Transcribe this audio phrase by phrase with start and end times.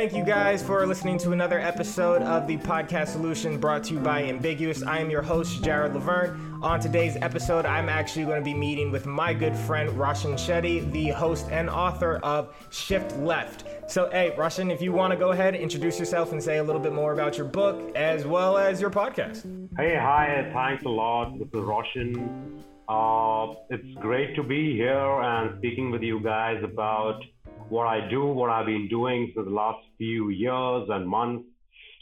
[0.00, 4.00] thank you guys for listening to another episode of the Podcast Solution brought to you
[4.00, 4.82] by Ambiguous.
[4.82, 6.62] I am your host, Jared Lavergne.
[6.62, 10.90] On today's episode, I'm actually going to be meeting with my good friend, Roshan Shetty,
[10.90, 13.66] the host and author of Shift Left.
[13.90, 16.80] So, hey, Roshan, if you want to go ahead, introduce yourself and say a little
[16.80, 19.42] bit more about your book as well as your podcast.
[19.76, 21.38] Hey, hi, thanks a lot.
[21.38, 22.64] This is Roshan.
[22.88, 27.20] Uh, it's great to be here and speaking with you guys about
[27.70, 31.44] what I do, what I've been doing for the last few years and months.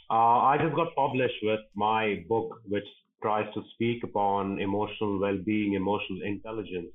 [0.09, 2.87] Uh, I just got published with my book, which
[3.21, 6.89] tries to speak upon emotional well-being, emotional intelligence.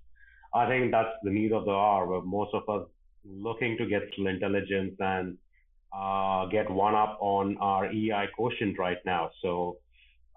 [0.52, 2.88] I think that's the need of the hour, where most of us
[3.24, 5.38] looking to get some intelligence and
[5.97, 9.30] uh, get one up on our EI quotient right now.
[9.42, 9.77] So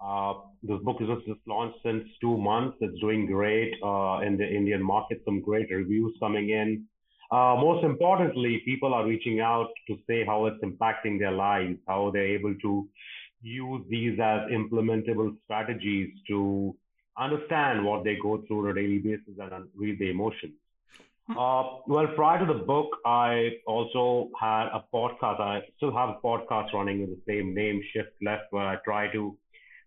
[0.00, 2.78] uh, this book is just launched since two months.
[2.80, 5.20] It's doing great uh, in the Indian market.
[5.24, 6.84] Some great reviews coming in.
[7.30, 12.10] Uh, most importantly, people are reaching out to say how it's impacting their lives, how
[12.10, 12.88] they're able to
[13.42, 16.74] use these as implementable strategies to
[17.18, 20.54] understand what they go through on a daily basis and read the emotions.
[21.26, 21.38] Hmm.
[21.38, 25.40] Uh, well, prior to the book, I also had a podcast.
[25.40, 29.12] I still have a podcast running with the same name, Shift Left, where I try
[29.12, 29.36] to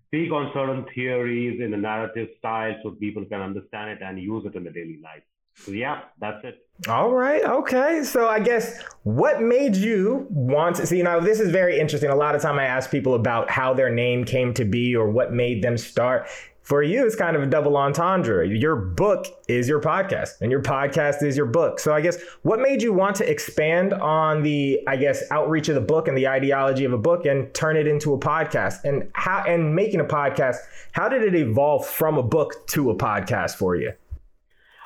[0.08, 4.46] speak on certain theories in a narrative style so people can understand it and use
[4.46, 5.24] it in their daily life.
[5.68, 6.66] Yeah, that's it.
[6.88, 7.44] All right.
[7.44, 8.04] Okay.
[8.04, 12.10] So I guess what made you want to see now this is very interesting.
[12.10, 15.10] A lot of time I ask people about how their name came to be or
[15.10, 16.28] what made them start.
[16.64, 18.48] For you, it's kind of a double entendre.
[18.48, 21.80] Your book is your podcast, and your podcast is your book.
[21.80, 25.76] So I guess what made you want to expand on the, I guess, outreach of
[25.76, 28.84] the book and the ideology of a book and turn it into a podcast?
[28.84, 30.58] And how and making a podcast,
[30.92, 33.92] how did it evolve from a book to a podcast for you?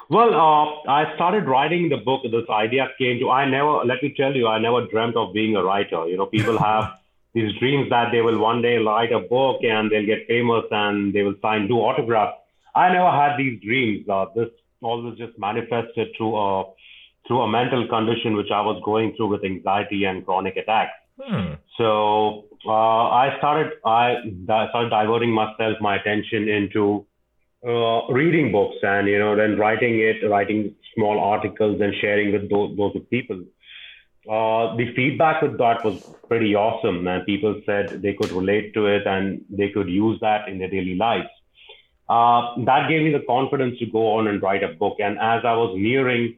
[0.09, 2.22] Well, uh, I started writing the book.
[2.23, 3.30] This idea came to.
[3.31, 3.84] I never.
[3.85, 6.07] Let me tell you, I never dreamt of being a writer.
[6.07, 6.94] You know, people have
[7.34, 11.13] these dreams that they will one day write a book and they'll get famous and
[11.13, 12.38] they will sign do autographs.
[12.75, 14.07] I never had these dreams.
[14.07, 14.50] Uh, this
[14.81, 16.66] always just manifested through a
[17.28, 20.91] through a mental condition which I was going through with anxiety and chronic attacks.
[21.19, 21.53] Hmm.
[21.78, 27.06] So uh, I started I started diverting myself my attention into
[27.66, 32.50] uh, reading books and you know then writing it writing small articles and sharing with
[32.50, 33.40] those, those people.
[34.30, 38.88] Uh, the feedback with that was pretty awesome and people said they could relate to
[38.88, 41.28] it and they could use that in their daily lives.
[42.08, 44.97] Uh, that gave me the confidence to go on and write a book.
[45.00, 46.38] And as i was nearing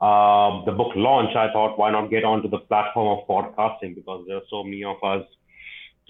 [0.00, 3.94] uh, the book launch i thought why not get onto the platform of podcasting?
[3.94, 5.24] Because there are so many of us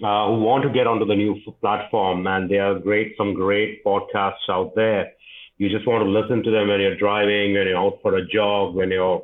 [0.03, 3.83] uh, who want to get onto the new platform, and there are great some great
[3.85, 5.11] podcasts out there.
[5.57, 8.27] You just want to listen to them when you're driving, when you're out for a
[8.27, 9.23] jog, when you're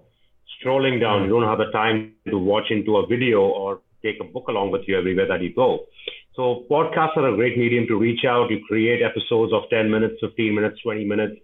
[0.60, 1.24] strolling down.
[1.24, 4.72] You don't have the time to watch into a video or take a book along
[4.72, 5.88] with you everywhere that you go.
[6.36, 8.50] So podcasts are a great medium to reach out.
[8.50, 11.36] You create episodes of 10 minutes, 15 minutes, 20 minutes,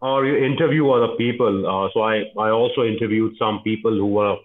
[0.00, 1.66] or you interview other people.
[1.68, 4.36] Uh, so I, I also interviewed some people who were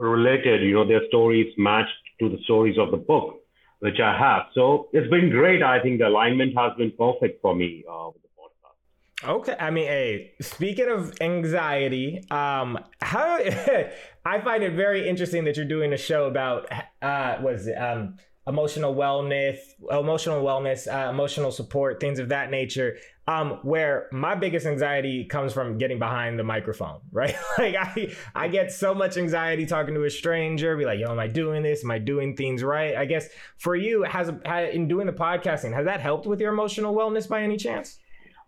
[0.00, 3.36] related, you know, their stories matched to the stories of the book
[3.80, 4.42] which I have.
[4.54, 5.62] So it's been great.
[5.62, 9.28] I think the alignment has been perfect for me uh, with the podcast.
[9.28, 13.38] Okay, I mean, hey, speaking of anxiety, um, how
[14.24, 16.70] I find it very interesting that you're doing a show about
[17.02, 18.16] uh, was it, um
[18.48, 19.58] emotional wellness,
[19.90, 22.96] emotional wellness, uh, emotional support, things of that nature.
[23.26, 27.36] Um, where my biggest anxiety comes from getting behind the microphone, right?
[27.58, 31.18] like I, I get so much anxiety talking to a stranger, be like, "Yo, am
[31.18, 31.84] I doing this?
[31.84, 33.28] Am I doing things right?" I guess
[33.58, 34.30] for you, has,
[34.72, 37.98] in doing the podcasting, has that helped with your emotional wellness by any chance?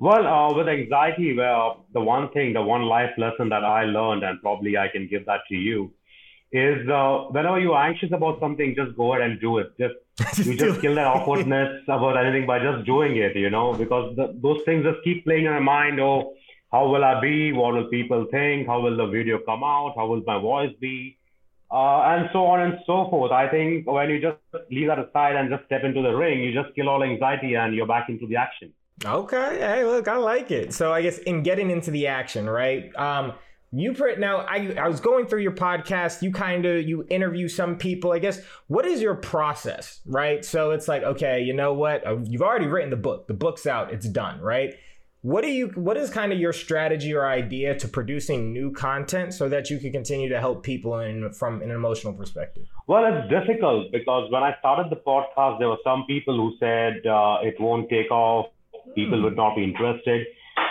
[0.00, 4.24] Well, uh, with anxiety, well, the one thing, the one life lesson that I learned,
[4.24, 5.92] and probably I can give that to you,
[6.52, 9.72] is uh, whenever you're anxious about something, just go ahead and do it.
[9.78, 14.16] Just, you just kill that awkwardness about anything by just doing it, you know, because
[14.16, 16.00] the, those things just keep playing in your mind.
[16.00, 16.34] Oh,
[16.72, 17.52] how will I be?
[17.52, 18.66] What will people think?
[18.66, 19.94] How will the video come out?
[19.96, 21.18] How will my voice be?
[21.72, 23.30] Uh, and so on and so forth.
[23.30, 24.38] I think when you just
[24.72, 27.74] leave that aside and just step into the ring, you just kill all anxiety and
[27.74, 28.72] you're back into the action.
[29.04, 29.58] Okay.
[29.60, 30.74] Hey, look, I like it.
[30.74, 32.94] So I guess in getting into the action, right?
[32.96, 33.34] Um,
[33.72, 36.22] you put now I, I was going through your podcast.
[36.22, 38.12] You kind of you interview some people.
[38.12, 40.44] I guess what is your process right?
[40.44, 42.06] So it's like okay you know what?
[42.06, 43.28] Uh, you've already written the book.
[43.28, 43.92] The book's out.
[43.92, 44.74] It's done right?
[45.22, 49.34] What do you what is kind of your strategy or idea to producing new content
[49.34, 52.64] so that you can continue to help people in from an emotional perspective?
[52.88, 57.06] Well it's difficult because when i started the podcast there were some people who said
[57.06, 58.46] uh, it won't take off.
[58.96, 59.24] People hmm.
[59.24, 60.26] would not be interested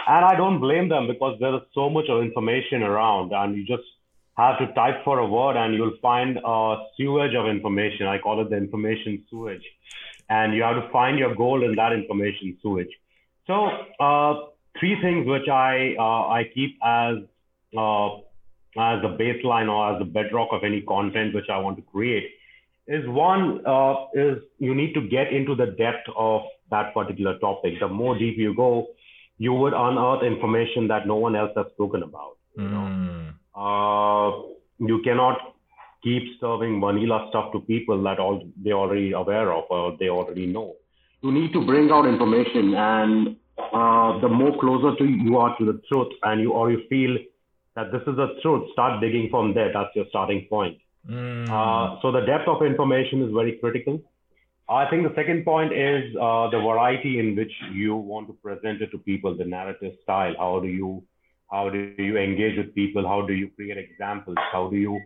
[0.07, 3.65] and I don't blame them because there is so much of information around, and you
[3.65, 3.83] just
[4.39, 8.07] have to type for a word and you'll find a sewage of information.
[8.07, 9.63] I call it the information sewage.
[10.29, 12.93] And you have to find your goal in that information sewage.
[13.47, 13.67] So,
[13.99, 14.33] uh,
[14.79, 17.17] three things which I, uh, I keep as,
[17.75, 18.15] uh,
[18.77, 22.29] as a baseline or as the bedrock of any content which I want to create
[22.87, 26.41] is one uh, is you need to get into the depth of
[26.71, 27.73] that particular topic.
[27.79, 28.87] The more deep you go,
[29.39, 32.37] you would unearth information that no one else has spoken about.
[32.57, 33.33] You know, mm.
[33.55, 34.47] uh,
[34.79, 35.37] you cannot
[36.03, 40.45] keep serving vanilla stuff to people that all they already aware of or they already
[40.45, 40.75] know.
[41.21, 45.65] You need to bring out information, and uh, the more closer to you are to
[45.65, 47.17] the truth, and you or you feel
[47.75, 49.71] that this is the truth, start digging from there.
[49.73, 50.77] That's your starting point.
[51.09, 51.49] Mm.
[51.49, 54.01] Uh, so the depth of information is very critical.
[54.69, 58.83] I think the second point is uh, the variety in which you want to present
[58.83, 60.35] it to people, the narrative style.
[60.37, 61.03] How do you
[61.51, 63.07] how do you engage with people?
[63.07, 64.37] How do you create examples?
[64.51, 65.01] How do you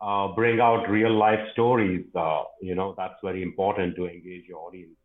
[0.00, 2.06] uh, bring out real life stories?
[2.14, 4.96] Uh, you know that's very important to engage your audience.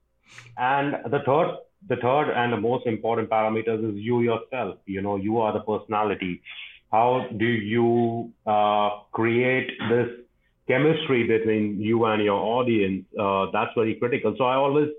[0.57, 4.77] And the third the third and the most important parameters is you yourself.
[4.85, 6.43] You know you are the personality.
[6.91, 10.09] How do you uh, create this
[10.67, 14.35] chemistry between you and your audience, uh, that's very critical.
[14.37, 14.89] So I always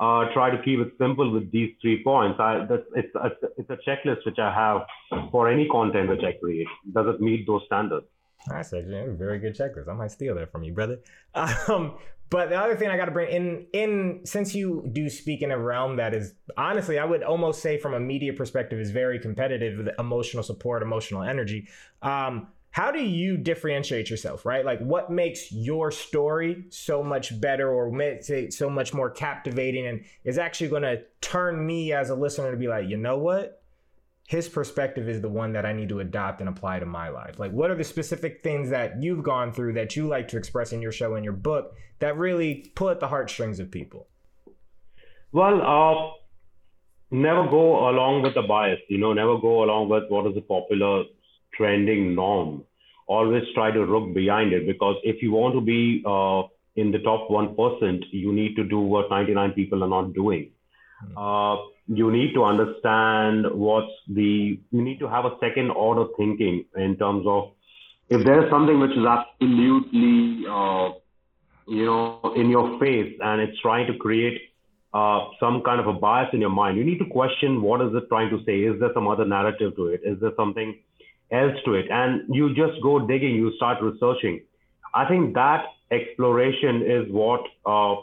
[0.00, 2.38] uh, try to keep it simple with these three points.
[2.38, 4.82] I, it's, a, it's a checklist which I have
[5.30, 6.68] for any content which I create.
[6.92, 8.06] Does it meet those standards?
[8.46, 9.88] That's a very good checklist.
[9.88, 10.98] I might steal that from you, brother.
[11.68, 11.98] Um,
[12.30, 15.50] but the other thing I got to bring in, in since you do speak in
[15.50, 19.18] a realm that is honestly, I would almost say from a media perspective is very
[19.18, 21.68] competitive with emotional support, emotional energy.
[22.02, 24.64] Um, how do you differentiate yourself right?
[24.64, 29.88] Like what makes your story so much better or makes it so much more captivating?
[29.88, 33.18] And is actually going to turn me as a listener to be like you know
[33.18, 33.64] what?
[34.28, 37.40] His perspective is the one that i need to adopt and apply to my life.
[37.40, 40.72] Like what are the specific things that you've gone through that you like to express
[40.72, 44.06] in your show and your book that really pull at the heartstrings of people?
[45.32, 46.12] Well uh
[47.10, 50.42] never go along with the bias you know never go along with what is the
[50.42, 51.02] popular
[51.56, 52.64] trending norm.
[53.06, 56.42] Always try to look behind it because if you want to be uh,
[56.76, 60.50] in the top 1%, you need to do what 99 people are not doing.
[61.00, 61.18] Hmm.
[61.18, 61.56] Uh,
[61.88, 66.96] you need to understand what's the, you need to have a second order thinking in
[66.96, 67.52] terms of
[68.10, 70.90] if there's something which is absolutely, uh,
[71.66, 74.40] you know, in your face and it's trying to create
[74.94, 77.94] uh, some kind of a bias in your mind, you need to question what is
[77.94, 78.60] it trying to say?
[78.60, 80.00] Is there some other narrative to it?
[80.04, 80.78] Is there something
[81.30, 81.86] else to it.
[81.90, 84.42] And you just go digging you start researching.
[84.94, 87.96] I think that exploration is what uh,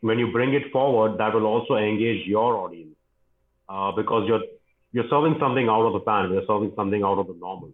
[0.00, 2.96] when you bring it forward that will also engage your audience
[3.68, 4.42] uh, because you're
[4.92, 7.72] you're serving something out of the pan you're serving something out of the normal.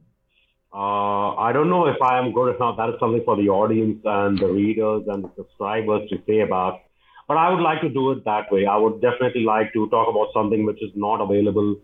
[0.72, 4.00] Uh, i don't know if i am good enough that is something for the audience
[4.04, 6.80] and the readers and the subscribers to say about
[7.26, 8.66] but i would like to do it that way.
[8.66, 11.76] I would definitely like to talk about something which is not available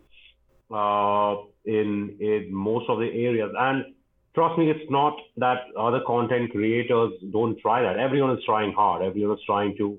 [0.74, 3.52] uh, in in most of the areas.
[3.58, 3.94] And
[4.34, 7.98] trust me, it's not that other content creators don't try that.
[7.98, 9.02] Everyone is trying hard.
[9.02, 9.98] Everyone is trying to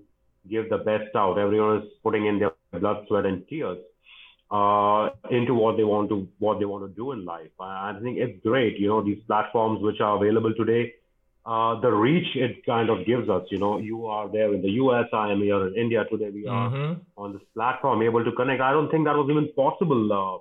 [0.50, 1.38] give the best out.
[1.38, 3.77] Everyone is putting in their blood, sweat, and tears
[4.51, 7.51] uh, into what they want to what they want to do in life.
[7.60, 8.77] I think it's great.
[8.79, 10.94] You know, these platforms which are available today.
[11.46, 14.72] Uh, the reach it kind of gives us, you know, you are there in the
[14.82, 16.32] US, I am here in India today.
[16.32, 17.01] We are mm-hmm.
[17.17, 18.62] on this platform able to connect.
[18.62, 20.39] I don't think that was even possible uh,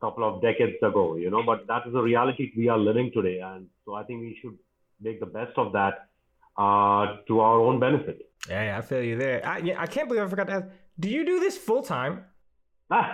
[0.00, 3.40] couple of decades ago, you know, but that is the reality we are living today.
[3.40, 4.56] And so I think we should
[5.00, 6.08] make the best of that
[6.56, 8.30] uh, to our own benefit.
[8.48, 9.46] Yeah, I feel you there.
[9.46, 10.66] I, I can't believe I forgot to ask.
[10.98, 12.24] Do you do this full time?
[12.90, 13.04] uh,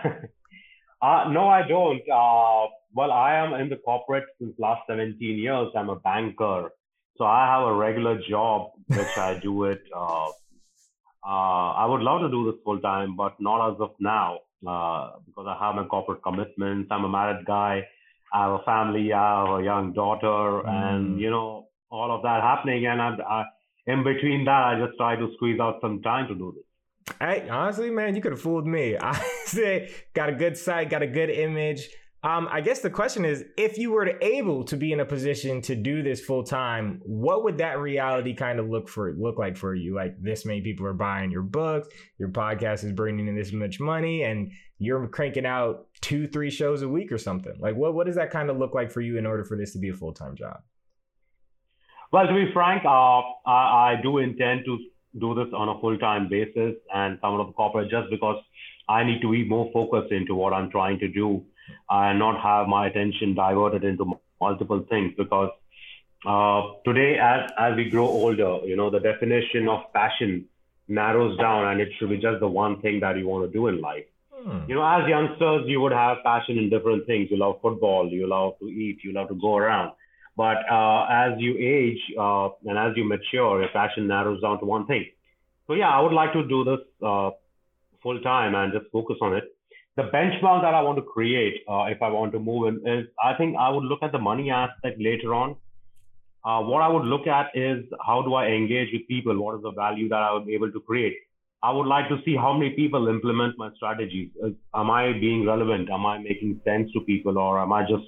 [1.03, 2.03] no, I don't.
[2.11, 5.69] Uh, well, I am in the corporate since last 17 years.
[5.77, 6.71] I'm a banker.
[7.19, 9.83] So I have a regular job, which I do it.
[9.95, 10.27] Uh,
[11.27, 15.11] uh, I would love to do this full time, but not as of now uh,
[15.27, 16.89] because I have my corporate commitments.
[16.91, 17.87] I'm a married guy.
[18.33, 19.13] I have a family.
[19.13, 20.69] I have a young daughter, mm.
[20.69, 22.87] and you know all of that happening.
[22.87, 23.45] And I, I,
[23.87, 26.65] in between that, I just try to squeeze out some time to do this.
[27.21, 28.97] Hey, honestly, man, you could have fooled me.
[29.01, 31.89] I say got a good site, got a good image.
[32.27, 35.63] Um, I guess the question is, if you were able to be in a position
[35.63, 39.57] to do this full time, what would that reality kind of look for look like
[39.57, 39.95] for you?
[39.95, 41.87] Like this many people are buying your books,
[42.19, 46.83] your podcast is bringing in this much money, and you're cranking out two, three shows
[46.83, 47.55] a week or something.
[47.61, 49.73] Like what what does that kind of look like for you in order for this
[49.75, 50.63] to be a full time job?
[52.13, 54.79] Well, to be frank, uh, I, I do intend to
[55.21, 58.43] do this on a full time basis and some of the corporate just because
[58.89, 61.45] I need to be more focused into what I'm trying to do
[61.91, 65.51] and not have my attention diverted into multiple things because
[66.27, 70.47] uh, today, as as we grow older, you know, the definition of passion
[70.89, 73.69] narrows down, and it should be just the one thing that you want to do
[73.69, 74.05] in life.
[74.35, 74.61] Hmm.
[74.69, 77.29] You know, as youngsters, you would have passion in different things.
[77.31, 79.93] You love football, you love to eat, you love to go around.
[80.37, 84.67] But uh, as you age uh, and as you mature, your passion narrows down to
[84.67, 85.07] one thing.
[85.67, 87.31] So yeah, I would like to do this uh,
[88.03, 89.56] full time and just focus on it.
[89.97, 93.07] The benchmark that I want to create, uh, if I want to move in, is
[93.23, 95.57] I think I would look at the money aspect later on.
[96.45, 99.37] Uh, what I would look at is how do I engage with people?
[99.43, 101.17] What is the value that I am able to create?
[101.63, 104.31] I would like to see how many people implement my strategies.
[104.75, 105.91] Am I being relevant?
[105.91, 108.05] Am I making sense to people, or am I just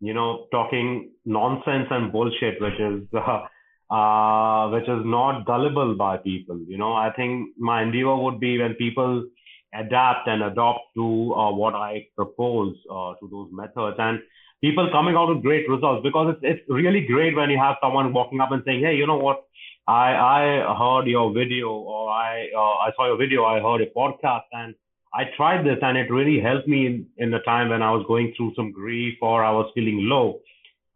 [0.00, 3.46] you know, talking nonsense and bullshit, which is uh,
[3.94, 6.60] uh, which is not gullible by people.
[6.66, 9.26] You know, I think my endeavor would be when people
[9.74, 14.20] adapt and adopt to uh, what I propose uh, to those methods and
[14.60, 18.12] people coming out with great results because it's it's really great when you have someone
[18.12, 19.44] walking up and saying, hey, you know what?
[19.86, 23.86] I I heard your video or I uh, I saw your video, I heard a
[23.86, 24.74] podcast and
[25.14, 28.04] I tried this and it really helped me in, in the time when I was
[28.06, 30.40] going through some grief or I was feeling low.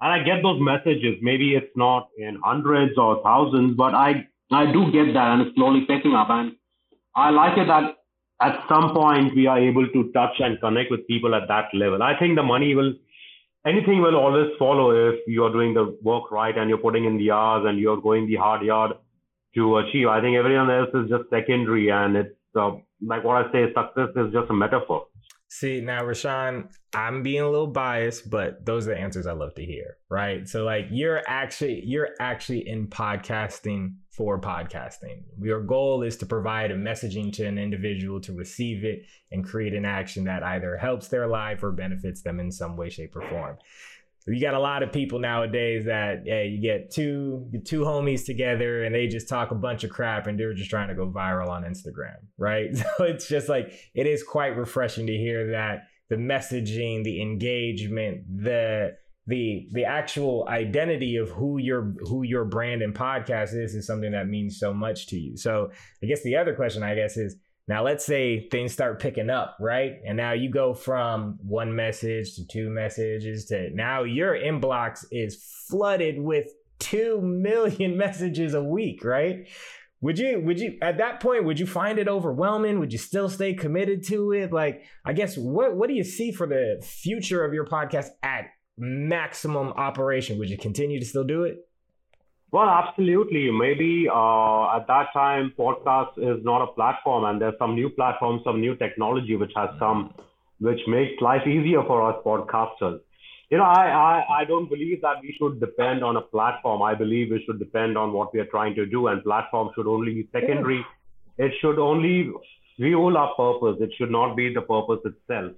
[0.00, 1.16] And I get those messages.
[1.22, 5.54] Maybe it's not in hundreds or thousands, but I, I do get that and it's
[5.54, 6.28] slowly picking up.
[6.28, 6.52] And
[7.14, 7.94] I like it that
[8.40, 12.02] at some point we are able to touch and connect with people at that level.
[12.02, 12.94] I think the money will,
[13.66, 17.18] anything will always follow if you are doing the work right and you're putting in
[17.18, 18.92] the hours and you're going the hard yard
[19.54, 20.08] to achieve.
[20.08, 22.72] I think everyone else is just secondary and it's uh,
[23.04, 25.06] like what I say, success is just a metaphor.
[25.48, 29.54] See, now, Roshan, I'm being a little biased, but those are the answers I love
[29.56, 30.48] to hear, right?
[30.48, 35.22] So like you're actually you're actually in podcasting for podcasting.
[35.40, 39.74] Your goal is to provide a messaging to an individual to receive it and create
[39.74, 43.28] an action that either helps their life or benefits them in some way, shape, or
[43.28, 43.56] form
[44.26, 48.84] you got a lot of people nowadays that yeah, you get two two homies together
[48.84, 51.48] and they just talk a bunch of crap and they're just trying to go viral
[51.48, 52.70] on Instagram, right?
[52.96, 58.24] So it's just like it is quite refreshing to hear that the messaging, the engagement,
[58.44, 63.86] the the the actual identity of who your who your brand and podcast is is
[63.86, 65.36] something that means so much to you.
[65.36, 65.70] So
[66.02, 67.36] I guess the other question I guess is
[67.68, 69.92] now, let's say things start picking up, right?
[70.06, 75.42] And now you go from one message to two messages to now your inbox is
[75.68, 76.48] flooded with
[76.80, 79.48] 2 million messages a week, right?
[80.00, 82.80] Would you, would you, at that point, would you find it overwhelming?
[82.80, 84.52] Would you still stay committed to it?
[84.52, 88.46] Like, I guess, what, what do you see for the future of your podcast at
[88.78, 90.38] maximum operation?
[90.38, 91.66] Would you continue to still do it?
[92.50, 93.50] Well, absolutely.
[93.50, 98.42] Maybe uh, at that time, podcast is not a platform, and there's some new platforms,
[98.44, 100.12] some new technology which has come,
[100.60, 103.00] which makes life easier for us podcasters.
[103.48, 106.82] You know, I, I, I don't believe that we should depend on a platform.
[106.82, 109.86] I believe we should depend on what we are trying to do, and platform should
[109.86, 110.84] only be secondary.
[111.38, 112.32] It should only
[112.76, 113.78] fuel our purpose.
[113.80, 115.52] It should not be the purpose itself.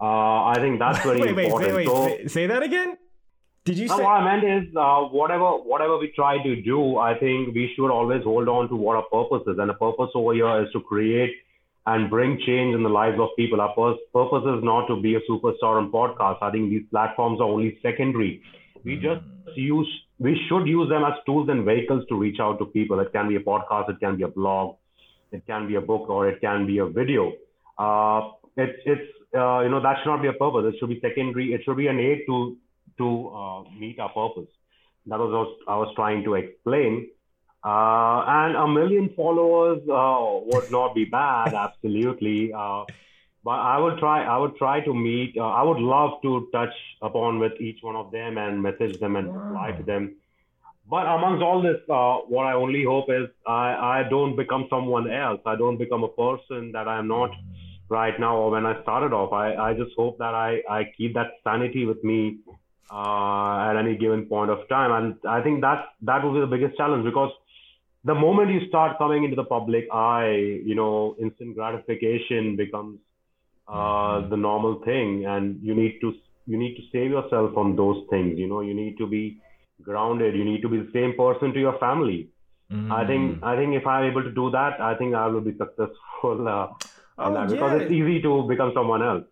[0.00, 1.74] Uh, I think that's very wait, important.
[1.74, 2.96] Wait, wait, so, say, say that again.
[3.64, 3.88] Did you?
[3.88, 7.54] No, say- what I meant is, uh, whatever whatever we try to do, I think
[7.54, 10.62] we should always hold on to what our purpose is, and the purpose over here
[10.62, 11.34] is to create
[11.86, 13.60] and bring change in the lives of people.
[13.60, 16.42] Our purpose is not to be a superstar on podcast.
[16.42, 18.42] I think these platforms are only secondary.
[18.84, 19.02] We mm.
[19.02, 19.88] just use
[20.18, 23.00] we should use them as tools and vehicles to reach out to people.
[23.00, 24.76] It can be a podcast, it can be a blog,
[25.32, 27.32] it can be a book, or it can be a video.
[27.78, 30.74] Uh, it's it's uh, you know that should not be a purpose.
[30.74, 31.52] It should be secondary.
[31.52, 32.56] It should be an aid to
[32.98, 34.50] to uh, meet our purpose.
[35.06, 37.08] That was what I was trying to explain.
[37.64, 42.52] Uh, and a million followers uh, would not be bad, absolutely.
[42.52, 42.84] Uh,
[43.44, 44.24] but I would try.
[44.24, 45.36] I would try to meet.
[45.36, 49.16] Uh, I would love to touch upon with each one of them and message them
[49.16, 50.16] and reply to them.
[50.90, 55.10] But amongst all this, uh, what I only hope is I, I don't become someone
[55.10, 55.40] else.
[55.44, 57.30] I don't become a person that I'm not
[57.88, 59.32] right now or when I started off.
[59.32, 62.38] I, I just hope that I, I keep that sanity with me
[62.90, 64.92] uh, at any given point of time.
[64.92, 67.32] And I think that that will be the biggest challenge because
[68.04, 72.98] the moment you start coming into the public eye, you know, instant gratification becomes
[73.66, 76.14] uh, the normal thing, and you need to
[76.46, 78.38] you need to save yourself from those things.
[78.38, 79.38] You know, you need to be
[79.82, 80.34] grounded.
[80.34, 82.28] You need to be the same person to your family.
[82.72, 82.90] Mm.
[82.90, 83.44] I think mm-hmm.
[83.44, 85.94] I think if I'm able to do that, I think I will be successful.
[86.24, 86.66] Uh,
[87.18, 87.46] oh, yeah.
[87.46, 89.24] because it's easy to become someone else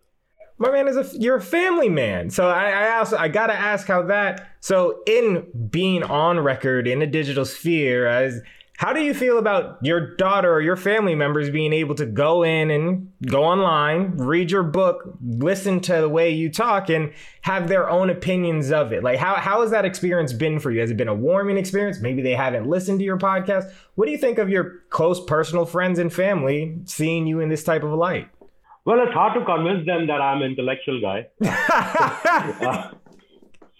[0.59, 2.29] my man is a you're a family man.
[2.29, 4.55] So I, I also I gotta ask how that.
[4.59, 8.41] So in being on record in the digital sphere as
[8.77, 12.43] How do you feel about your daughter or your family members being able to go
[12.43, 17.69] in and go online, read your book, listen to the way you talk, and have
[17.69, 19.03] their own opinions of it?
[19.03, 20.81] Like, how, how has that experience been for you?
[20.81, 22.01] Has it been a warming experience?
[22.01, 23.73] Maybe they haven't listened to your podcast.
[23.95, 27.63] What do you think of your close personal friends and family seeing you in this
[27.63, 28.29] type of light?
[28.85, 31.27] Well, it's hard to convince them that I'm an intellectual guy.
[31.43, 32.91] uh,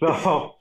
[0.00, 0.54] so,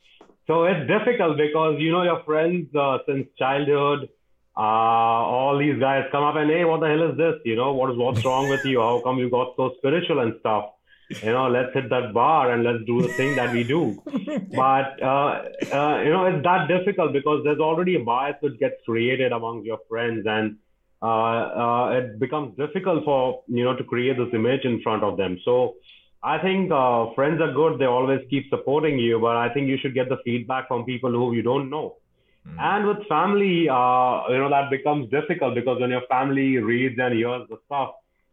[0.46, 4.10] so it's difficult because you know your friends uh, since childhood
[4.58, 7.36] uh, all these guys come up and hey, what the hell is this?
[7.46, 8.80] You know, what is what's wrong with you?
[8.80, 10.72] How come you got so spiritual and stuff?
[11.22, 14.02] You know, let's hit that bar and let's do the thing that we do.
[14.56, 18.76] But uh, uh, you know, it's that difficult because there's already a bias that gets
[18.84, 20.58] created among your friends, and
[21.04, 25.18] uh, uh, it becomes difficult for you know to create this image in front of
[25.18, 25.40] them.
[25.46, 25.76] So.
[26.24, 27.78] I think uh, friends are good.
[27.80, 31.12] They always keep supporting you, but I think you should get the feedback from people
[31.12, 31.98] who you don't know
[32.48, 32.60] Mm.
[32.60, 37.14] And with family, uh, you know, that becomes difficult because when your family reads and
[37.14, 37.92] hears the stuff,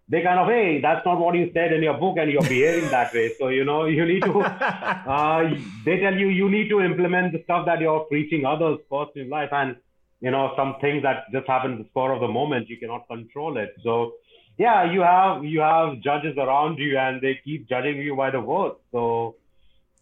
[0.09, 2.91] they kind of, hey, that's not what you said in your book, and you're behaving
[2.91, 3.33] that way.
[3.39, 5.55] So, you know, you need to, uh,
[5.85, 9.31] they tell you, you need to implement the stuff that you're preaching others first in
[9.31, 9.49] life.
[9.53, 9.77] And,
[10.21, 13.57] you know, some things that just happen the spur of the moment, you cannot control
[13.57, 13.75] it.
[13.83, 14.13] So,
[14.59, 18.41] yeah, you have you have judges around you, and they keep judging you by the
[18.41, 18.77] words.
[18.93, 19.37] So,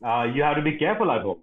[0.04, 1.40] uh, you have to be careful I home.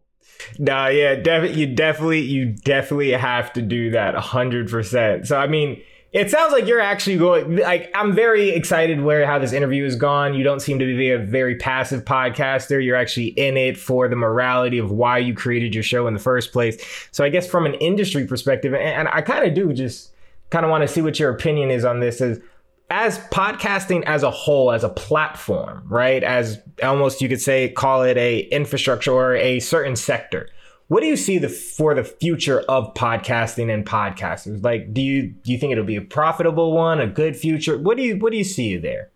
[0.58, 1.60] Nah, yeah, definitely.
[1.60, 5.28] You definitely, you definitely have to do that hundred percent.
[5.28, 7.58] So, I mean, it sounds like you're actually going.
[7.58, 10.34] Like, I'm very excited where how this interview has gone.
[10.34, 12.84] You don't seem to be a very passive podcaster.
[12.84, 16.20] You're actually in it for the morality of why you created your show in the
[16.20, 16.84] first place.
[17.12, 20.12] So, I guess from an industry perspective, and I kind of do just
[20.50, 22.22] kind of want to see what your opinion is on this.
[22.22, 22.40] Is
[22.90, 26.24] as podcasting as a whole as a platform right?
[26.24, 30.50] As almost you could say call it a infrastructure or a certain sector.
[30.88, 34.64] What do you see the for the future of podcasting and podcasters?
[34.64, 37.78] Like do you do you think it'll be a profitable one a good future?
[37.78, 39.12] What do you what do you see there?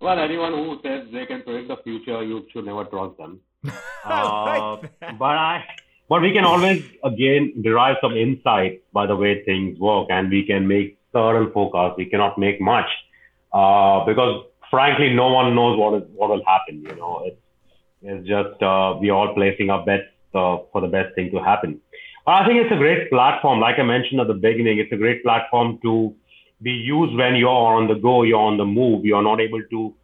[0.00, 3.40] Well anyone who says they can predict the future you should never trust them.
[4.04, 4.76] Uh,
[5.18, 5.64] but i
[6.10, 10.44] but we can always again derive some insight by the way things work and we
[10.44, 11.96] can make certain forecast.
[11.96, 12.90] We cannot make much
[13.52, 16.82] uh, because, frankly, no one knows what is what will happen.
[16.82, 17.40] You know, it's
[18.02, 21.80] it's just uh, we all placing our bets uh, for the best thing to happen.
[22.26, 23.60] I think it's a great platform.
[23.60, 26.14] Like I mentioned at the beginning, it's a great platform to
[26.62, 29.94] be used when you're on the go, you're on the move, you're not able to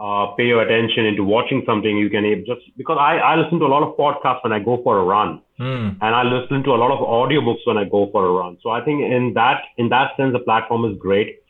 [0.00, 3.66] uh, pay your attention into watching something, you can just because I, I listen to
[3.66, 5.96] a lot of podcasts when I go for a run, mm.
[6.00, 8.58] and I listen to a lot of audiobooks when I go for a run.
[8.62, 11.40] So I think in that in that sense, the platform is great.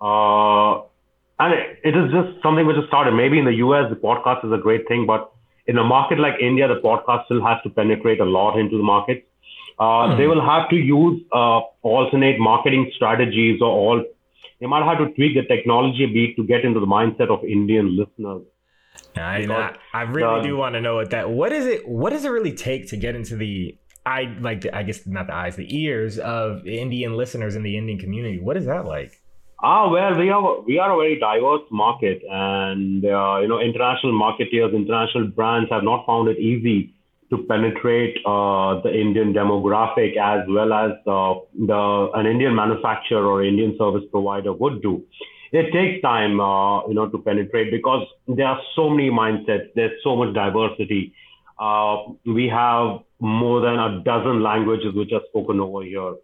[0.00, 0.82] Uh,
[1.38, 3.12] and it, it is just something which has started.
[3.12, 5.32] Maybe in the US, the podcast is a great thing, but
[5.66, 8.82] in a market like India, the podcast still has to penetrate a lot into the
[8.82, 9.26] market.
[9.78, 10.18] Uh, mm.
[10.18, 14.04] They will have to use uh, alternate marketing strategies or all
[14.60, 17.44] they might have to tweak the technology a bit to get into the mindset of
[17.44, 18.42] Indian listeners.
[19.16, 21.30] I, I, I really the, do want to know what that.
[21.30, 21.86] What is it?
[21.88, 23.76] What does it really take to get into the?
[24.06, 24.66] I like.
[24.72, 28.40] I guess not the eyes, the ears of Indian listeners in the Indian community.
[28.40, 29.20] What is that like?
[29.62, 34.12] Ah, well, we are we are a very diverse market, and uh, you know, international
[34.12, 36.93] marketeers, international brands have not found it easy
[37.34, 41.34] to penetrate uh, the Indian demographic as well as uh,
[41.66, 45.02] the an Indian manufacturer or Indian service provider would do.
[45.52, 49.68] It takes time, uh, you know, to penetrate because there are so many mindsets.
[49.74, 51.12] There's so much diversity.
[51.58, 56.14] Uh, we have more than a dozen languages which are spoken over here.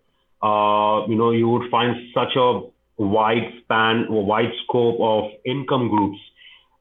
[0.42, 2.60] Uh, you know, you would find such a
[2.98, 6.18] wide span wide scope of income groups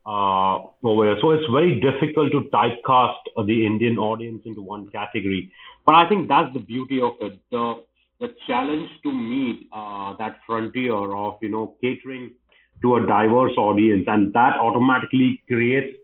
[0.09, 1.17] uh, over here.
[1.21, 5.51] So it's very difficult to typecast the Indian audience into one category.
[5.85, 7.39] But I think that's the beauty of it.
[7.51, 7.65] The,
[8.19, 12.31] the challenge to meet uh, that frontier of, you know, catering
[12.81, 15.95] to a diverse audience and that automatically creates,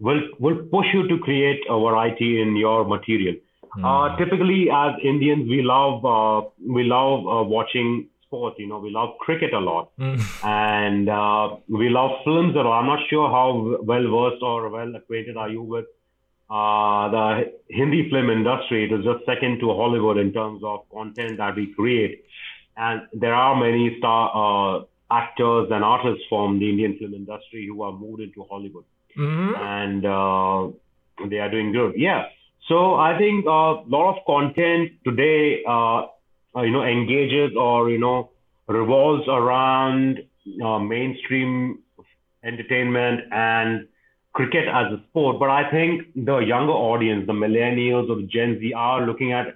[0.00, 3.36] will, will push you to create a variety in your material.
[3.78, 3.84] Mm.
[3.84, 8.54] Uh, typically, as Indians, we love uh, we love uh, watching sport.
[8.58, 10.20] You know, we love cricket a lot, mm.
[10.44, 12.80] and uh, we love films a lot.
[12.80, 15.86] I'm not sure how well versed or well acquainted are you with
[16.50, 18.84] uh, the Hindi film industry.
[18.84, 22.24] It is just second to Hollywood in terms of content that we create,
[22.76, 27.82] and there are many star uh, actors and artists from the Indian film industry who
[27.82, 28.84] are moved into Hollywood,
[29.16, 29.54] mm-hmm.
[29.62, 31.94] and uh, they are doing good.
[31.96, 32.24] Yeah.
[32.68, 35.62] So I think a uh, lot of content today
[36.56, 38.30] uh, you know, engages or, you know,
[38.68, 40.20] revolves around
[40.64, 41.80] uh, mainstream
[42.44, 43.86] entertainment and
[44.32, 45.38] cricket as a sport.
[45.38, 49.54] But I think the younger audience, the millennials or the Gen Z, are looking at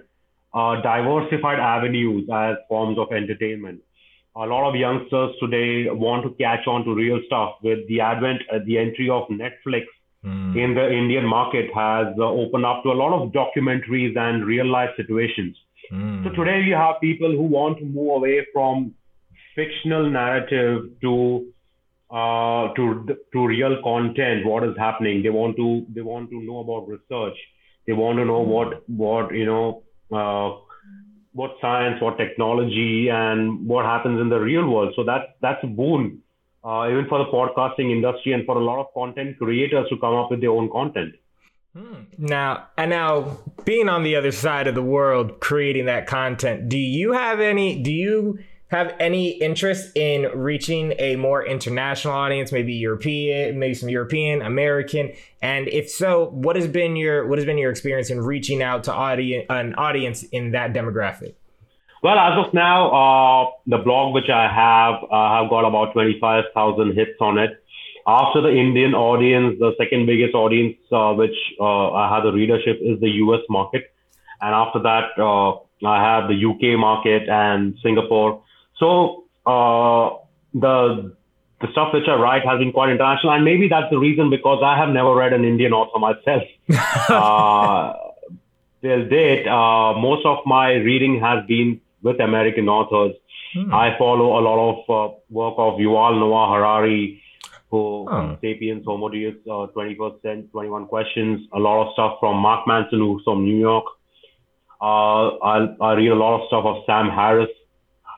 [0.53, 3.81] uh, diversified avenues as forms of entertainment.
[4.35, 8.41] A lot of youngsters today want to catch on to real stuff with the advent,
[8.51, 9.85] uh, the entry of Netflix
[10.25, 10.55] mm.
[10.55, 14.65] in the Indian market has uh, opened up to a lot of documentaries and real
[14.65, 15.57] life situations.
[15.91, 16.23] Mm.
[16.23, 18.93] So today you have people who want to move away from
[19.55, 21.47] fictional narrative to
[22.11, 24.45] uh, to to real content.
[24.45, 25.23] What is happening?
[25.23, 27.37] They want to they want to know about research.
[27.87, 30.57] They want to know what what you know uh,
[31.33, 34.93] what science, what technology, and what happens in the real world.
[34.95, 36.21] So that's that's a boon,
[36.63, 40.15] uh, even for the podcasting industry and for a lot of content creators to come
[40.15, 41.15] up with their own content.
[41.75, 42.03] Hmm.
[42.17, 46.77] Now, and now being on the other side of the world, creating that content, do
[46.77, 47.81] you have any?
[47.81, 53.89] Do you have any interest in reaching a more international audience, maybe European, maybe some
[53.89, 55.11] European, American?
[55.41, 58.85] And if so, what has been your what has been your experience in reaching out
[58.85, 61.35] to audience an audience in that demographic?
[62.01, 66.17] Well, as of now, uh, the blog which I have uh, have got about twenty
[66.19, 67.58] five thousand hits on it.
[68.09, 72.79] After the Indian audience, the second biggest audience uh, which uh, I have the readership
[72.81, 73.41] is the U.S.
[73.49, 73.83] market,
[74.41, 75.51] and after that, uh,
[75.85, 78.41] I have the UK market and Singapore.
[78.79, 80.17] So uh,
[80.55, 81.13] the
[81.61, 84.63] the stuff which I write has been quite international, and maybe that's the reason because
[84.63, 86.43] I have never read an Indian author myself.
[87.09, 87.93] uh,
[88.81, 93.15] till date, uh, most of my reading has been with American authors.
[93.53, 93.71] Hmm.
[93.71, 97.21] I follow a lot of uh, work of Yuval Noah Harari,
[97.69, 98.37] who oh.
[98.41, 101.47] *Sapiens*, *Homo Deus*, uh, *21st Century*, *21 Questions*.
[101.53, 103.85] A lot of stuff from Mark Manson, who's from New York.
[104.81, 107.49] Uh, I, I read a lot of stuff of Sam Harris,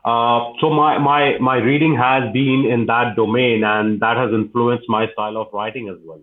[0.04, 4.90] uh, so my, my, my reading has been in that domain and that has influenced
[4.90, 6.22] my style of writing as well.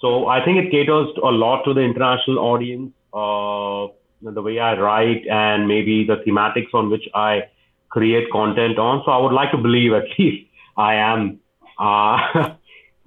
[0.00, 3.86] So I think it caters a lot to the international audience, uh,
[4.20, 7.44] the way I write and maybe the thematics on which I
[7.88, 9.02] create content on.
[9.04, 11.38] So I would like to believe at least I am
[11.78, 12.18] uh,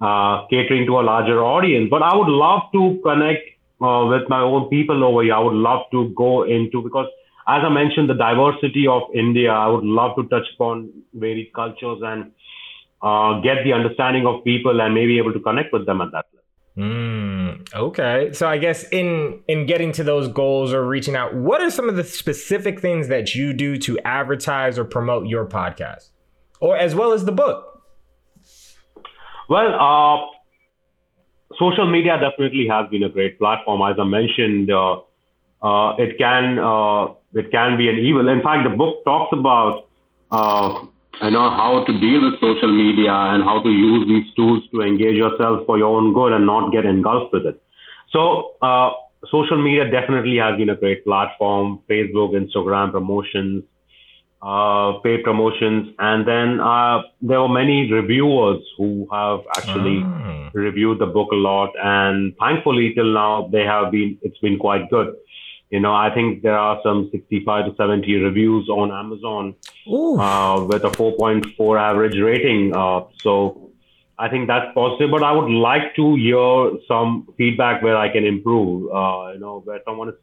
[0.00, 1.88] uh, catering to a larger audience.
[1.90, 3.44] But I would love to connect
[3.80, 5.34] uh, with my own people over here.
[5.34, 7.06] I would love to go into because
[7.48, 12.00] as I mentioned, the diversity of India, I would love to touch upon varied cultures
[12.04, 12.32] and
[13.00, 16.26] uh, get the understanding of people and maybe able to connect with them at that
[16.26, 16.38] level.
[16.76, 18.32] Mm, okay.
[18.34, 21.88] So I guess in in getting to those goals or reaching out, what are some
[21.88, 26.10] of the specific things that you do to advertise or promote your podcast,
[26.60, 27.67] or as well as the book?
[29.48, 33.80] Well, uh, social media definitely has been a great platform.
[33.82, 35.00] As I mentioned, uh,
[35.62, 38.28] uh, it can uh, it can be an evil.
[38.28, 39.88] In fact, the book talks about
[40.30, 40.84] uh,
[41.22, 44.82] you know how to deal with social media and how to use these tools to
[44.82, 47.60] engage yourself for your own good and not get engulfed with it.
[48.12, 48.90] So uh,
[49.30, 51.80] social media definitely has been a great platform.
[51.88, 53.64] Facebook, Instagram promotions,
[54.40, 60.54] uh, paid promotions, and then uh, there were many reviewers who have actually mm.
[60.54, 64.88] reviewed the book a lot, and thankfully till now they have been it's been quite
[64.90, 65.14] good.
[65.70, 69.54] You know, I think there are some 65 to 70 reviews on Amazon
[69.86, 72.74] uh, with a 4.4 average rating.
[72.74, 73.70] Uh, so
[74.18, 78.24] I think that's positive, but I would like to hear some feedback where I can
[78.24, 80.14] improve, uh, you know, where someone is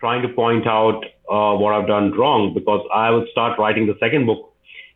[0.00, 3.96] trying to point out uh, what I've done wrong because I would start writing the
[4.00, 4.52] second book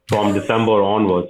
[0.08, 1.28] from December onwards.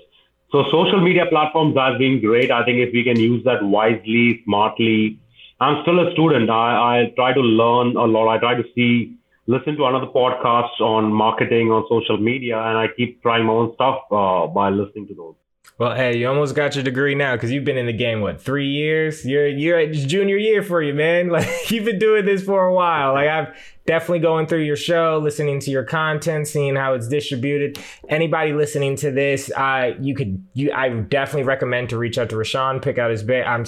[0.50, 2.50] So social media platforms have been great.
[2.50, 5.18] I think if we can use that wisely, smartly,
[5.61, 6.48] I'm still a student.
[6.48, 8.28] I, I try to learn a lot.
[8.28, 12.87] I try to see, listen to another podcasts on marketing on social media, and I
[12.96, 15.34] keep trying my own stuff uh, by listening to those.
[15.79, 18.43] Well, hey, you almost got your degree now because you've been in the game what
[18.43, 19.25] three years?
[19.25, 21.29] You're you're at junior year for you, man.
[21.38, 23.12] Like you've been doing this for a while.
[23.14, 27.79] Like I've definitely going through your show, listening to your content, seeing how it's distributed.
[28.09, 32.37] Anybody listening to this, uh, you could you I definitely recommend to reach out to
[32.37, 33.64] Roshan, pick out his ba- I'm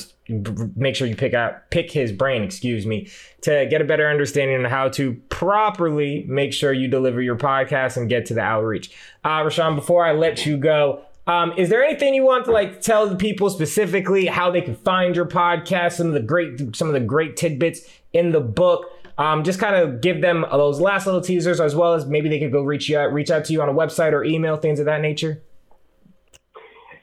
[0.75, 3.09] make sure you pick out pick his brain, excuse me,
[3.43, 7.97] to get a better understanding on how to properly make sure you deliver your podcast
[7.97, 8.91] and get to the outreach.
[9.25, 11.05] Uh, Roshan, before I let you go.
[11.31, 15.15] Um, is there anything you want to like tell people specifically how they can find
[15.15, 15.93] your podcast?
[15.93, 18.87] Some of the great, some of the great tidbits in the book.
[19.17, 22.41] Um, just kind of give them those last little teasers, as well as maybe they
[22.41, 24.87] could go reach out, reach out to you on a website or email, things of
[24.87, 25.41] that nature.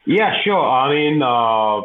[0.06, 0.60] Yeah, sure.
[0.60, 1.84] I mean, uh,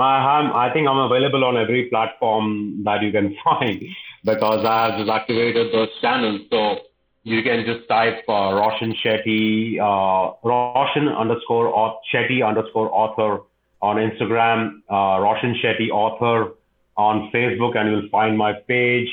[0.00, 3.82] I am, I think I'm available on every platform that you can find
[4.24, 6.40] because I have just activated those channels.
[6.48, 6.78] So
[7.24, 13.42] you can just type uh, Roshan Shetty, uh, Roshan underscore Shetty underscore author
[13.80, 16.54] on Instagram, uh, Roshan Shetty author
[16.96, 19.08] on Facebook, and you'll find my page.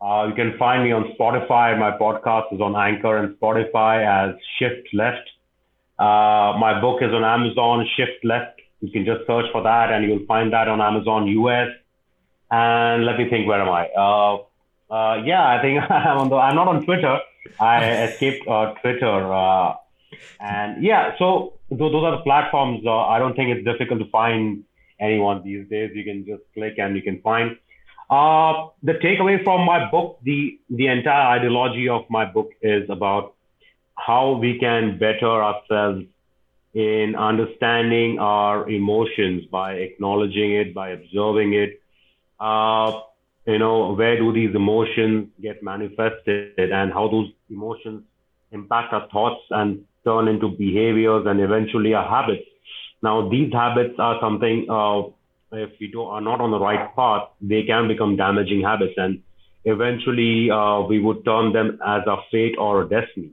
[0.00, 1.76] Uh, you can find me on Spotify.
[1.78, 5.28] My podcast is on Anchor and Spotify as Shift Left.
[5.98, 8.60] Uh, my book is on Amazon, Shift Left.
[8.80, 11.68] You can just search for that and you'll find that on Amazon US.
[12.50, 13.88] And let me think, where am I?
[13.88, 14.36] Uh,
[14.94, 17.18] uh yeah, I think I'm on the, I'm not on Twitter.
[17.60, 19.32] I escaped uh, Twitter.
[19.32, 19.74] Uh,
[20.40, 22.86] and yeah, so those are the platforms.
[22.86, 24.64] I don't think it's difficult to find
[25.00, 25.90] anyone these days.
[25.94, 27.56] You can just click and you can find.
[28.10, 33.34] Uh, the takeaway from my book, the the entire ideology of my book is about
[33.94, 36.04] how we can better ourselves
[36.72, 41.82] in understanding our emotions by acknowledging it, by observing it.
[42.40, 43.00] Uh,
[43.48, 48.02] you know, where do these emotions get manifested and how those emotions
[48.52, 52.46] impact our thoughts and turn into behaviors and eventually our habits.
[53.02, 55.02] Now, these habits are something, uh,
[55.52, 58.94] if we do, are not on the right path, they can become damaging habits.
[58.98, 59.22] And
[59.64, 63.30] eventually, uh, we would turn them as a fate or a destiny.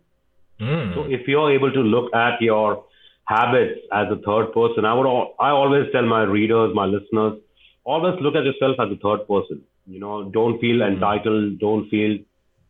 [0.62, 0.96] Mm.
[0.96, 2.86] So, if you're able to look at your
[3.26, 5.08] habits as a third person, I would,
[5.42, 7.42] I always tell my readers, my listeners,
[7.84, 9.64] always look at yourself as a third person.
[9.88, 10.94] You know, don't feel mm.
[10.94, 12.18] entitled, don't feel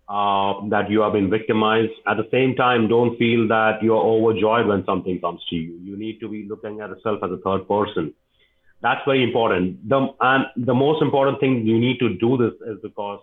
[0.08, 1.93] uh, that you have been victimized.
[2.08, 5.80] At the same time, don't feel that you're overjoyed when something comes to you.
[5.82, 8.13] You need to be looking at yourself as a third person.
[8.82, 9.88] That's very important.
[9.89, 13.21] The, and the most important thing you need to do this is because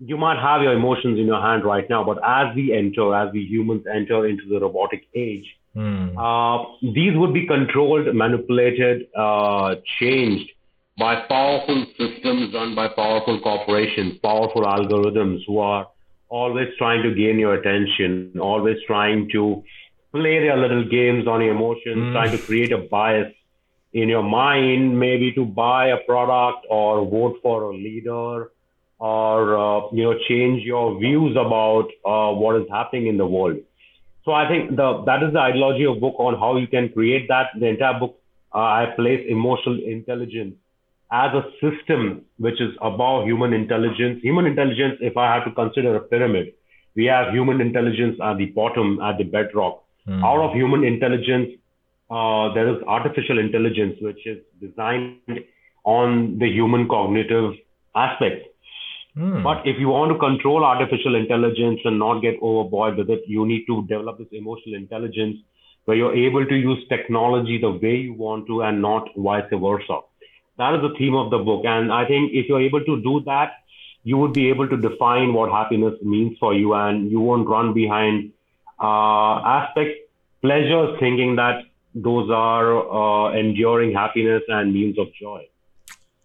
[0.00, 3.32] you might have your emotions in your hand right now, but as we enter, as
[3.32, 6.12] we humans enter into the robotic age, mm.
[6.18, 10.50] uh, these would be controlled, manipulated, uh, changed
[10.98, 15.88] by powerful systems run by powerful corporations, powerful algorithms who are
[16.28, 19.62] always trying to gain your attention, always trying to
[20.12, 22.12] play their little games on your emotions, mm.
[22.12, 23.32] trying to create a bias
[23.92, 28.50] in your mind, maybe to buy a product or vote for a leader
[28.98, 33.58] or uh, you know change your views about uh, what is happening in the world.
[34.24, 37.28] So I think the that is the ideology of book on how you can create
[37.28, 37.48] that.
[37.58, 38.20] The entire book
[38.54, 40.54] uh, I place emotional intelligence
[41.12, 44.20] as a system which is above human intelligence.
[44.22, 46.54] Human intelligence, if I have to consider a pyramid,
[46.96, 49.84] we have human intelligence at the bottom, at the bedrock.
[50.08, 50.24] Mm.
[50.24, 51.50] Out of human intelligence,
[52.10, 55.18] uh, there is artificial intelligence, which is designed
[55.84, 57.54] on the human cognitive
[57.94, 58.46] aspect.
[59.16, 59.42] Mm.
[59.42, 63.44] But if you want to control artificial intelligence and not get overboard with it, you
[63.44, 65.36] need to develop this emotional intelligence
[65.84, 70.00] where you're able to use technology the way you want to and not vice versa.
[70.62, 71.64] That is the theme of the book.
[71.64, 73.52] And I think if you're able to do that,
[74.04, 77.72] you would be able to define what happiness means for you and you won't run
[77.72, 78.32] behind
[78.80, 79.98] uh, aspects,
[80.40, 81.62] pleasures, thinking that
[81.94, 82.68] those are
[83.00, 85.40] uh, enduring happiness and means of joy.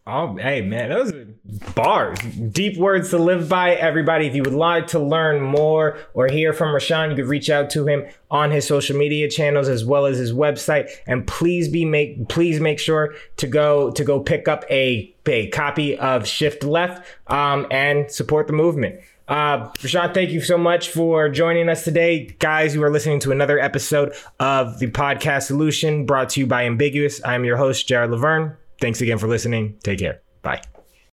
[0.10, 1.28] Oh, hey, man, those are
[1.76, 2.17] bars.
[2.20, 3.74] Deep words to live by.
[3.76, 7.50] Everybody, if you would like to learn more or hear from Roshan, you could reach
[7.50, 10.89] out to him on his social media channels as well as his website.
[11.08, 15.50] And please be make please make sure to go to go pick up a, a
[15.50, 19.02] copy of Shift Left um, and support the movement.
[19.28, 22.28] Uh, Roshan, thank you so much for joining us today.
[22.39, 26.63] Guys, you are listening to another episode of the Podcast Solution brought to you by
[26.63, 27.20] Ambiguous.
[27.26, 28.56] I'm your host, Jared Lavergne.
[28.80, 29.80] Thanks again for listening.
[29.84, 30.22] Take care.
[30.42, 30.62] Bye.